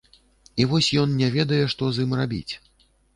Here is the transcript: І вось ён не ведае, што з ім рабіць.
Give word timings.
І 0.63 0.65
вось 0.69 0.87
ён 1.01 1.13
не 1.19 1.29
ведае, 1.35 1.59
што 1.73 1.91
з 1.99 2.05
ім 2.07 2.17
рабіць. 2.21 2.53